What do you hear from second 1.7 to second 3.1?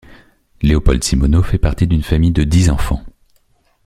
d'une famille de dix enfants.